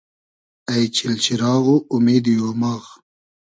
اݷ 0.71 0.81
چیل 0.95 1.13
چیراغ 1.23 1.65
و 1.73 1.75
اومیدی 1.91 2.35
اۉماغ 2.45 2.83